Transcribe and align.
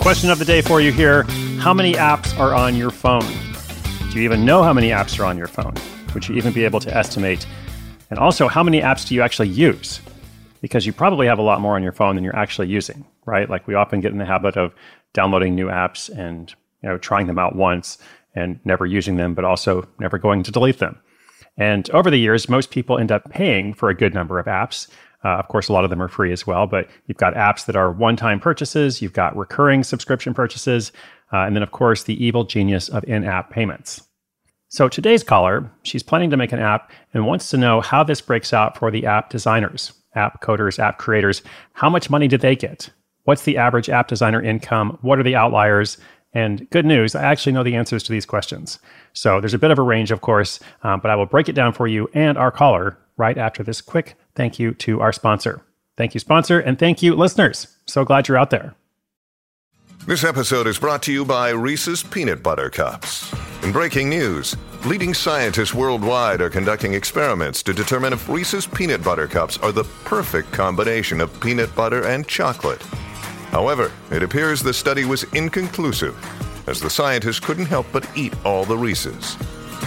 Question 0.00 0.30
of 0.30 0.38
the 0.38 0.46
day 0.46 0.62
for 0.62 0.80
you 0.80 0.92
here 0.92 1.24
How 1.58 1.74
many 1.74 1.92
apps 1.92 2.36
are 2.38 2.54
on 2.54 2.74
your 2.74 2.90
phone? 2.90 3.20
Do 4.10 4.18
you 4.18 4.24
even 4.24 4.46
know 4.46 4.62
how 4.62 4.72
many 4.72 4.88
apps 4.88 5.20
are 5.20 5.26
on 5.26 5.36
your 5.36 5.46
phone? 5.46 5.74
Would 6.14 6.26
you 6.26 6.36
even 6.36 6.54
be 6.54 6.64
able 6.64 6.80
to 6.80 6.96
estimate? 6.96 7.46
And 8.08 8.18
also, 8.18 8.48
how 8.48 8.62
many 8.62 8.80
apps 8.80 9.06
do 9.06 9.14
you 9.14 9.20
actually 9.20 9.50
use? 9.50 10.00
Because 10.62 10.86
you 10.86 10.94
probably 10.94 11.26
have 11.26 11.38
a 11.38 11.42
lot 11.42 11.60
more 11.60 11.76
on 11.76 11.82
your 11.82 11.92
phone 11.92 12.14
than 12.14 12.24
you're 12.24 12.34
actually 12.34 12.68
using, 12.68 13.04
right? 13.26 13.48
Like 13.48 13.66
we 13.66 13.74
often 13.74 14.00
get 14.00 14.10
in 14.10 14.16
the 14.16 14.24
habit 14.24 14.56
of 14.56 14.74
downloading 15.12 15.54
new 15.54 15.66
apps 15.66 16.08
and 16.08 16.52
you 16.82 16.88
know 16.88 16.96
trying 16.96 17.26
them 17.26 17.38
out 17.38 17.54
once 17.54 17.98
and 18.34 18.58
never 18.64 18.86
using 18.86 19.16
them, 19.16 19.34
but 19.34 19.44
also 19.44 19.86
never 19.98 20.16
going 20.16 20.42
to 20.44 20.50
delete 20.50 20.78
them. 20.78 20.98
And 21.58 21.90
over 21.90 22.10
the 22.10 22.16
years, 22.16 22.48
most 22.48 22.70
people 22.70 22.98
end 22.98 23.12
up 23.12 23.30
paying 23.30 23.74
for 23.74 23.90
a 23.90 23.94
good 23.94 24.14
number 24.14 24.38
of 24.38 24.46
apps. 24.46 24.88
Uh, 25.24 25.36
of 25.36 25.48
course, 25.48 25.68
a 25.68 25.72
lot 25.72 25.84
of 25.84 25.90
them 25.90 26.02
are 26.02 26.08
free 26.08 26.32
as 26.32 26.46
well, 26.46 26.66
but 26.66 26.88
you've 27.06 27.18
got 27.18 27.34
apps 27.34 27.66
that 27.66 27.76
are 27.76 27.92
one 27.92 28.16
time 28.16 28.40
purchases, 28.40 29.02
you've 29.02 29.12
got 29.12 29.36
recurring 29.36 29.84
subscription 29.84 30.32
purchases, 30.32 30.92
uh, 31.32 31.38
and 31.38 31.54
then, 31.54 31.62
of 31.62 31.72
course, 31.72 32.04
the 32.04 32.24
evil 32.24 32.44
genius 32.44 32.88
of 32.88 33.04
in 33.04 33.24
app 33.24 33.50
payments. 33.50 34.02
So 34.68 34.88
today's 34.88 35.24
caller, 35.24 35.70
she's 35.82 36.02
planning 36.02 36.30
to 36.30 36.36
make 36.36 36.52
an 36.52 36.60
app 36.60 36.92
and 37.12 37.26
wants 37.26 37.50
to 37.50 37.56
know 37.56 37.80
how 37.80 38.04
this 38.04 38.20
breaks 38.20 38.52
out 38.52 38.78
for 38.78 38.90
the 38.90 39.04
app 39.04 39.28
designers, 39.28 39.92
app 40.14 40.42
coders, 40.42 40.78
app 40.78 40.98
creators. 40.98 41.42
How 41.72 41.90
much 41.90 42.08
money 42.08 42.28
did 42.28 42.40
they 42.40 42.54
get? 42.54 42.88
What's 43.24 43.42
the 43.42 43.58
average 43.58 43.90
app 43.90 44.08
designer 44.08 44.40
income? 44.40 44.96
What 45.02 45.18
are 45.18 45.24
the 45.24 45.36
outliers? 45.36 45.98
And 46.32 46.70
good 46.70 46.86
news, 46.86 47.16
I 47.16 47.24
actually 47.24 47.52
know 47.52 47.64
the 47.64 47.74
answers 47.74 48.04
to 48.04 48.12
these 48.12 48.24
questions. 48.24 48.78
So 49.12 49.40
there's 49.40 49.54
a 49.54 49.58
bit 49.58 49.72
of 49.72 49.78
a 49.78 49.82
range, 49.82 50.12
of 50.12 50.20
course, 50.20 50.60
um, 50.84 51.00
but 51.00 51.10
I 51.10 51.16
will 51.16 51.26
break 51.26 51.48
it 51.48 51.54
down 51.54 51.72
for 51.72 51.88
you 51.88 52.08
and 52.14 52.38
our 52.38 52.52
caller 52.52 52.96
right 53.20 53.38
after 53.38 53.62
this 53.62 53.80
quick 53.80 54.16
thank 54.34 54.58
you 54.58 54.72
to 54.74 55.00
our 55.00 55.12
sponsor. 55.12 55.62
Thank 55.96 56.14
you, 56.14 56.20
sponsor, 56.20 56.58
and 56.58 56.78
thank 56.78 57.02
you, 57.02 57.14
listeners. 57.14 57.68
So 57.86 58.04
glad 58.04 58.26
you're 58.26 58.38
out 58.38 58.50
there. 58.50 58.74
This 60.06 60.24
episode 60.24 60.66
is 60.66 60.78
brought 60.78 61.02
to 61.02 61.12
you 61.12 61.26
by 61.26 61.50
Reese's 61.50 62.02
Peanut 62.02 62.42
Butter 62.42 62.70
Cups. 62.70 63.30
In 63.62 63.70
breaking 63.70 64.08
news, 64.08 64.56
leading 64.86 65.12
scientists 65.12 65.74
worldwide 65.74 66.40
are 66.40 66.48
conducting 66.48 66.94
experiments 66.94 67.62
to 67.64 67.74
determine 67.74 68.14
if 68.14 68.26
Reese's 68.26 68.66
Peanut 68.66 69.04
Butter 69.04 69.28
Cups 69.28 69.58
are 69.58 69.72
the 69.72 69.84
perfect 70.04 70.50
combination 70.52 71.20
of 71.20 71.38
peanut 71.42 71.72
butter 71.74 72.06
and 72.06 72.26
chocolate. 72.26 72.82
However, 73.52 73.92
it 74.10 74.22
appears 74.22 74.62
the 74.62 74.72
study 74.72 75.04
was 75.04 75.24
inconclusive, 75.34 76.16
as 76.66 76.80
the 76.80 76.88
scientists 76.88 77.40
couldn't 77.40 77.66
help 77.66 77.86
but 77.92 78.08
eat 78.16 78.32
all 78.46 78.64
the 78.64 78.78
Reese's. 78.78 79.36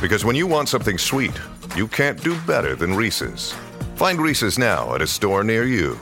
Because 0.00 0.24
when 0.24 0.36
you 0.36 0.46
want 0.46 0.70
something 0.70 0.96
sweet, 0.96 1.38
you 1.78 1.86
can't 1.86 2.20
do 2.24 2.36
better 2.40 2.74
than 2.74 2.92
Reese's. 2.92 3.54
Find 3.94 4.20
Reese's 4.20 4.58
now 4.58 4.96
at 4.96 5.00
a 5.00 5.06
store 5.06 5.44
near 5.44 5.64
you. 5.64 5.96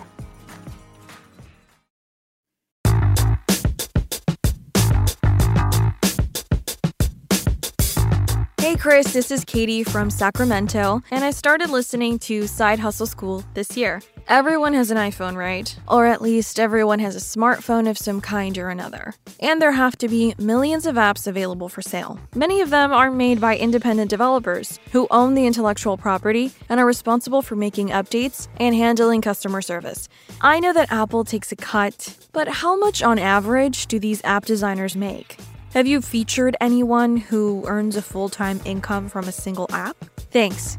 Hey 8.67 8.75
Chris, 8.75 9.13
this 9.13 9.31
is 9.31 9.45
Katie 9.45 9.85
from 9.85 10.11
Sacramento, 10.11 11.01
and 11.13 11.25
I 11.25 11.31
started 11.31 11.71
listening 11.71 12.19
to 12.19 12.49
Side 12.49 12.81
Hustle 12.81 13.07
School 13.07 13.45
this 13.55 13.77
year. 13.77 14.03
Everyone 14.27 14.75
has 14.75 14.91
an 14.91 14.97
iPhone, 14.97 15.37
right? 15.37 15.73
Or 15.87 16.07
at 16.07 16.21
least 16.21 16.59
everyone 16.59 16.99
has 16.99 17.15
a 17.15 17.21
smartphone 17.21 17.89
of 17.89 17.97
some 17.97 18.21
kind 18.21 18.59
or 18.59 18.69
another. 18.69 19.15
And 19.39 19.63
there 19.63 19.71
have 19.71 19.97
to 19.99 20.09
be 20.09 20.35
millions 20.37 20.85
of 20.85 20.97
apps 20.97 21.29
available 21.29 21.69
for 21.69 21.81
sale. 21.81 22.19
Many 22.35 22.61
of 22.61 22.71
them 22.71 22.93
are 22.93 23.09
made 23.09 23.41
by 23.41 23.57
independent 23.57 24.11
developers 24.11 24.81
who 24.91 25.07
own 25.13 25.35
the 25.35 25.47
intellectual 25.47 25.97
property 25.97 26.51
and 26.69 26.81
are 26.81 26.87
responsible 26.87 27.43
for 27.43 27.55
making 27.55 27.91
updates 27.91 28.49
and 28.57 28.75
handling 28.75 29.23
customer 29.23 29.63
service. 29.63 30.09
I 30.41 30.59
know 30.59 30.73
that 30.73 30.91
Apple 30.91 31.23
takes 31.23 31.53
a 31.53 31.57
cut, 31.57 32.17
but 32.33 32.49
how 32.49 32.77
much 32.77 33.01
on 33.01 33.21
average 33.21 33.87
do 33.87 34.01
these 34.01 34.25
app 34.25 34.45
designers 34.45 34.97
make? 34.97 35.39
Have 35.77 35.87
you 35.87 36.01
featured 36.01 36.57
anyone 36.59 37.19
who 37.19 37.63
earns 37.67 37.97
a 37.97 38.01
full 38.01 38.31
time 38.31 38.63
income 38.65 39.11
from 39.11 39.29
a 39.29 39.31
single 39.31 39.67
app? 39.73 39.95
Thanks. 40.31 40.79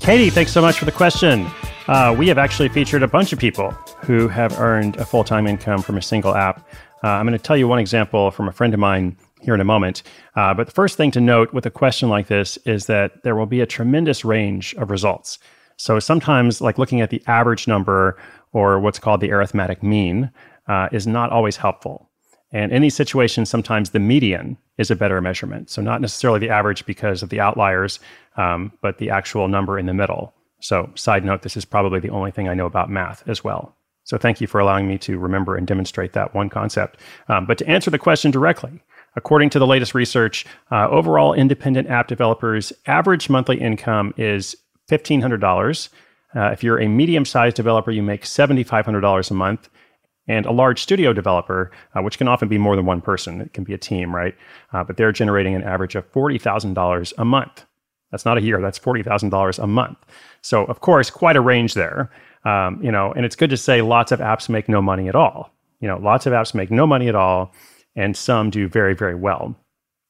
Katie, 0.00 0.28
thanks 0.28 0.50
so 0.50 0.60
much 0.60 0.76
for 0.76 0.86
the 0.86 0.92
question. 0.92 1.46
Uh, 1.86 2.12
we 2.18 2.26
have 2.26 2.36
actually 2.36 2.68
featured 2.68 3.04
a 3.04 3.06
bunch 3.06 3.32
of 3.32 3.38
people 3.38 3.70
who 4.02 4.26
have 4.26 4.58
earned 4.58 4.96
a 4.96 5.04
full 5.04 5.22
time 5.22 5.46
income 5.46 5.82
from 5.82 5.98
a 5.98 6.02
single 6.02 6.34
app. 6.34 6.68
Uh, 7.04 7.10
I'm 7.10 7.26
going 7.26 7.38
to 7.38 7.44
tell 7.44 7.56
you 7.56 7.68
one 7.68 7.78
example 7.78 8.32
from 8.32 8.48
a 8.48 8.52
friend 8.52 8.74
of 8.74 8.80
mine 8.80 9.16
here 9.40 9.54
in 9.54 9.60
a 9.60 9.64
moment. 9.64 10.02
Uh, 10.34 10.52
but 10.52 10.66
the 10.66 10.72
first 10.72 10.96
thing 10.96 11.12
to 11.12 11.20
note 11.20 11.52
with 11.52 11.64
a 11.64 11.70
question 11.70 12.08
like 12.08 12.26
this 12.26 12.56
is 12.66 12.86
that 12.86 13.22
there 13.22 13.36
will 13.36 13.46
be 13.46 13.60
a 13.60 13.66
tremendous 13.66 14.24
range 14.24 14.74
of 14.78 14.90
results. 14.90 15.38
So 15.76 16.00
sometimes, 16.00 16.60
like 16.60 16.76
looking 16.76 17.02
at 17.02 17.10
the 17.10 17.22
average 17.28 17.68
number 17.68 18.20
or 18.52 18.80
what's 18.80 18.98
called 18.98 19.20
the 19.20 19.30
arithmetic 19.30 19.80
mean 19.80 20.32
uh, 20.70 20.88
is 20.92 21.04
not 21.04 21.30
always 21.30 21.56
helpful. 21.56 22.08
And 22.52 22.70
in 22.70 22.80
these 22.80 22.94
situations, 22.94 23.50
sometimes 23.50 23.90
the 23.90 23.98
median 23.98 24.56
is 24.78 24.90
a 24.90 24.96
better 24.96 25.20
measurement. 25.20 25.68
So, 25.68 25.82
not 25.82 26.00
necessarily 26.00 26.38
the 26.38 26.48
average 26.48 26.86
because 26.86 27.22
of 27.22 27.28
the 27.28 27.40
outliers, 27.40 27.98
um, 28.36 28.72
but 28.80 28.98
the 28.98 29.10
actual 29.10 29.48
number 29.48 29.78
in 29.78 29.86
the 29.86 29.94
middle. 29.94 30.32
So, 30.60 30.90
side 30.94 31.24
note, 31.24 31.42
this 31.42 31.56
is 31.56 31.64
probably 31.64 31.98
the 31.98 32.10
only 32.10 32.30
thing 32.30 32.48
I 32.48 32.54
know 32.54 32.66
about 32.66 32.88
math 32.88 33.26
as 33.28 33.42
well. 33.42 33.74
So, 34.04 34.16
thank 34.16 34.40
you 34.40 34.46
for 34.46 34.60
allowing 34.60 34.86
me 34.86 34.96
to 34.98 35.18
remember 35.18 35.56
and 35.56 35.66
demonstrate 35.66 36.12
that 36.12 36.34
one 36.34 36.48
concept. 36.48 37.00
Um, 37.28 37.46
but 37.46 37.58
to 37.58 37.68
answer 37.68 37.90
the 37.90 37.98
question 37.98 38.30
directly, 38.30 38.80
according 39.16 39.50
to 39.50 39.58
the 39.58 39.66
latest 39.66 39.92
research, 39.94 40.46
uh, 40.70 40.88
overall 40.88 41.34
independent 41.34 41.88
app 41.88 42.06
developers' 42.06 42.72
average 42.86 43.28
monthly 43.28 43.60
income 43.60 44.14
is 44.16 44.56
$1,500. 44.88 45.88
Uh, 46.34 46.50
if 46.52 46.62
you're 46.62 46.80
a 46.80 46.88
medium 46.88 47.24
sized 47.24 47.56
developer, 47.56 47.90
you 47.90 48.04
make 48.04 48.22
$7,500 48.22 49.30
a 49.30 49.34
month 49.34 49.68
and 50.30 50.46
a 50.46 50.52
large 50.52 50.80
studio 50.80 51.12
developer, 51.12 51.72
uh, 51.96 52.02
which 52.02 52.16
can 52.16 52.28
often 52.28 52.46
be 52.46 52.56
more 52.56 52.76
than 52.76 52.86
one 52.86 53.00
person, 53.00 53.40
it 53.40 53.52
can 53.52 53.64
be 53.64 53.74
a 53.74 53.78
team, 53.78 54.14
right? 54.14 54.36
Uh, 54.72 54.84
but 54.84 54.96
they're 54.96 55.10
generating 55.10 55.56
an 55.56 55.64
average 55.64 55.96
of 55.96 56.10
$40,000 56.12 57.12
a 57.18 57.24
month. 57.24 57.64
That's 58.12 58.24
not 58.24 58.38
a 58.38 58.42
year, 58.42 58.60
that's 58.60 58.78
$40,000 58.78 59.58
a 59.58 59.66
month. 59.66 59.98
So, 60.40 60.64
of 60.66 60.80
course, 60.80 61.10
quite 61.10 61.34
a 61.34 61.40
range 61.40 61.74
there. 61.74 62.10
Um, 62.44 62.80
you 62.80 62.92
know, 62.92 63.12
and 63.12 63.26
it's 63.26 63.34
good 63.34 63.50
to 63.50 63.56
say 63.56 63.82
lots 63.82 64.12
of 64.12 64.20
apps 64.20 64.48
make 64.48 64.68
no 64.68 64.80
money 64.80 65.08
at 65.08 65.16
all. 65.16 65.50
You 65.80 65.88
know, 65.88 65.98
lots 65.98 66.26
of 66.26 66.32
apps 66.32 66.54
make 66.54 66.70
no 66.70 66.86
money 66.86 67.08
at 67.08 67.16
all, 67.16 67.52
and 67.96 68.16
some 68.16 68.50
do 68.50 68.68
very, 68.68 68.94
very 68.94 69.16
well. 69.16 69.56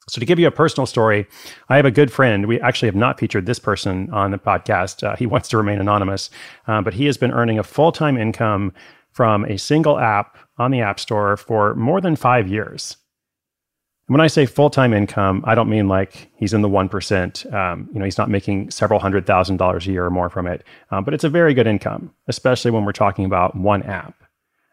So, 0.08 0.20
to 0.20 0.26
give 0.26 0.38
you 0.38 0.46
a 0.46 0.52
personal 0.52 0.86
story, 0.86 1.26
I 1.70 1.76
have 1.76 1.86
a 1.86 1.90
good 1.90 2.12
friend. 2.12 2.46
We 2.46 2.60
actually 2.60 2.88
have 2.88 2.96
not 2.96 3.18
featured 3.18 3.46
this 3.46 3.58
person 3.58 4.10
on 4.10 4.32
the 4.32 4.38
podcast. 4.38 5.02
Uh, 5.02 5.16
he 5.16 5.26
wants 5.34 5.48
to 5.48 5.56
remain 5.56 5.80
anonymous, 5.80 6.30
uh, 6.66 6.82
but 6.82 6.94
he 6.94 7.06
has 7.06 7.16
been 7.16 7.32
earning 7.32 7.58
a 7.58 7.62
full 7.64 7.90
time 7.90 8.18
income 8.18 8.72
from 9.12 9.44
a 9.44 9.58
single 9.58 9.98
app 9.98 10.36
on 10.58 10.70
the 10.70 10.80
App 10.80 11.00
Store 11.00 11.36
for 11.36 11.74
more 11.74 12.00
than 12.00 12.16
five 12.16 12.48
years. 12.48 12.96
when 14.06 14.20
I 14.20 14.26
say 14.26 14.44
full 14.46 14.70
time 14.70 14.92
income, 14.92 15.42
I 15.46 15.54
don't 15.54 15.68
mean 15.68 15.86
like 15.88 16.30
he's 16.36 16.52
in 16.52 16.62
the 16.62 16.68
1%. 16.68 17.54
Um, 17.54 17.88
you 17.92 17.98
know, 17.98 18.04
he's 18.04 18.18
not 18.18 18.28
making 18.28 18.70
several 18.70 18.98
hundred 19.00 19.24
thousand 19.26 19.58
dollars 19.58 19.86
a 19.86 19.92
year 19.92 20.04
or 20.04 20.10
more 20.10 20.28
from 20.28 20.46
it, 20.48 20.64
um, 20.90 21.04
but 21.04 21.14
it's 21.14 21.24
a 21.24 21.28
very 21.28 21.54
good 21.54 21.66
income, 21.68 22.12
especially 22.26 22.70
when 22.72 22.84
we're 22.84 22.92
talking 22.92 23.24
about 23.24 23.54
one 23.56 23.82
app. 23.84 24.14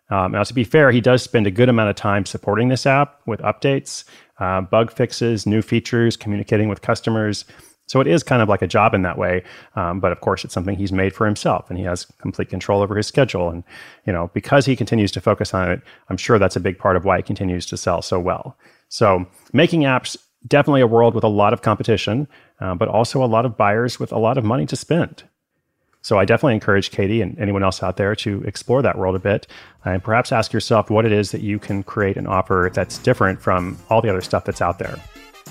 Um, 0.10 0.31
now, 0.31 0.44
to 0.44 0.54
be 0.54 0.63
fair, 0.63 0.90
he 0.92 1.01
does 1.01 1.22
spend 1.22 1.45
a 1.48 1.51
good 1.51 1.69
amount 1.69 1.90
of 1.90 1.95
time 1.98 2.25
supporting 2.25 2.69
this 2.69 2.86
app 2.86 3.19
with 3.28 3.42
updates, 3.42 4.06
uh, 4.40 4.62
bug 4.62 4.92
fixes, 4.92 5.45
new 5.45 5.62
features, 5.62 6.16
communicating 6.16 6.69
with 6.69 6.81
customers. 6.81 7.44
So 7.88 8.01
it 8.01 8.07
is 8.07 8.22
kind 8.22 8.42
of 8.42 8.50
like 8.50 8.62
a 8.62 8.68
job 8.68 8.94
in 8.94 9.01
that 9.01 9.18
way. 9.18 9.44
Um, 9.75 10.00
but 10.00 10.12
of 10.12 10.22
course, 10.22 10.45
it's 10.45 10.54
something 10.54 10.75
he's 10.75 10.92
made 10.92 11.13
for 11.13 11.25
himself 11.25 11.69
and 11.69 11.80
he 11.80 11.86
has 11.86 12.06
complete 12.19 12.50
control 12.50 12.81
over 12.81 12.95
his 12.95 13.07
schedule. 13.07 13.50
And, 13.50 13.63
you 14.06 14.13
know, 14.13 14.30
because 14.34 14.66
he 14.66 14.75
continues 14.75 15.12
to 15.13 15.22
focus 15.22 15.54
on 15.54 15.72
it, 15.72 15.81
I'm 16.10 16.18
sure 16.18 16.38
that's 16.38 16.56
a 16.56 16.60
big 16.60 16.78
part 16.78 16.95
of 16.95 17.06
why 17.06 17.18
it 17.18 17.25
continues 17.25 17.66
to 17.68 17.78
sell 17.78 18.01
so 18.01 18.19
well. 18.19 18.57
So 18.89 19.25
making 19.54 19.81
apps 19.81 20.18
definitely 20.45 20.81
a 20.81 20.88
world 20.88 21.16
with 21.16 21.24
a 21.24 21.30
lot 21.30 21.54
of 21.54 21.62
competition, 21.62 22.28
uh, 22.60 22.75
but 22.75 22.88
also 22.88 23.24
a 23.24 23.25
lot 23.25 23.45
of 23.45 23.57
buyers 23.57 24.00
with 24.00 24.12
a 24.12 24.19
lot 24.19 24.38
of 24.38 24.44
money 24.44 24.66
to 24.66 24.75
spend. 24.75 25.24
So 26.01 26.18
I 26.18 26.25
definitely 26.25 26.54
encourage 26.54 26.92
Katie 26.92 27.22
and 27.22 27.38
anyone 27.38 27.63
else 27.63 27.83
out 27.83 27.98
there 27.98 28.16
to 28.18 28.42
explore 28.44 28.81
that 28.81 28.98
world 28.98 29.16
a 29.16 29.19
bit 29.19 29.48
and 29.83 30.01
perhaps 30.01 30.31
ask 30.31 30.54
yourself 30.54 30.90
what 30.90 31.06
it 31.06 31.12
is 31.12 31.31
that 31.31 31.42
you 31.42 31.60
can 31.60 31.83
create 31.83 32.16
and 32.16 32.28
offer 32.28 32.69
that's 32.74 32.98
different 33.00 33.42
from 33.42 33.78
all 33.90 34.01
the 34.01 34.10
other 34.10 34.22
stuff 34.22 34.45
that's 34.45 34.62
out 34.62 34.80
there. 34.80 34.98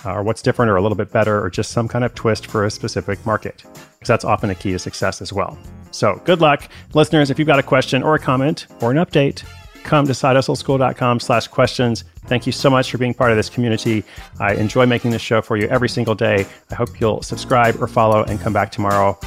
Or 0.04 0.22
what's 0.22 0.42
different 0.42 0.70
or 0.70 0.76
a 0.76 0.82
little 0.82 0.96
bit 0.96 1.10
better 1.12 1.42
or 1.42 1.50
just 1.50 1.70
some 1.70 1.88
kind 1.88 2.04
of 2.04 2.14
twist 2.14 2.46
for 2.46 2.64
a 2.64 2.70
specific 2.70 3.24
market 3.24 3.62
because 3.64 4.08
that's 4.08 4.24
often 4.24 4.50
a 4.50 4.54
key 4.54 4.72
to 4.72 4.78
success 4.78 5.22
as 5.22 5.32
well. 5.32 5.58
So 5.90 6.20
good 6.24 6.40
luck. 6.40 6.68
Listeners, 6.94 7.30
if 7.30 7.38
you've 7.38 7.48
got 7.48 7.58
a 7.58 7.62
question 7.62 8.02
or 8.02 8.14
a 8.14 8.18
comment 8.18 8.66
or 8.80 8.90
an 8.90 8.98
update, 8.98 9.44
come 9.82 10.04
to 10.06 10.12
sidehustleschool.com 10.12 11.20
slash 11.20 11.46
questions. 11.48 12.04
Thank 12.26 12.44
you 12.44 12.52
so 12.52 12.68
much 12.68 12.90
for 12.90 12.98
being 12.98 13.14
part 13.14 13.30
of 13.30 13.36
this 13.36 13.48
community. 13.48 14.04
I 14.40 14.54
enjoy 14.54 14.84
making 14.84 15.12
this 15.12 15.22
show 15.22 15.40
for 15.40 15.56
you 15.56 15.68
every 15.68 15.88
single 15.88 16.14
day. 16.14 16.44
I 16.70 16.74
hope 16.74 17.00
you'll 17.00 17.22
subscribe 17.22 17.80
or 17.80 17.86
follow 17.86 18.24
and 18.24 18.40
come 18.40 18.52
back 18.52 18.72
tomorrow. 18.72 19.18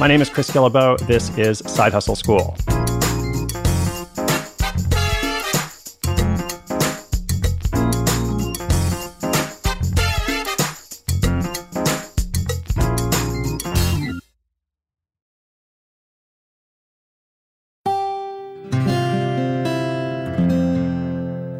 My 0.00 0.08
name 0.08 0.20
is 0.20 0.28
Chris 0.28 0.50
Guillebeau. 0.50 0.98
This 1.06 1.36
is 1.38 1.58
Side 1.60 1.92
Hustle 1.92 2.16
School. 2.16 2.56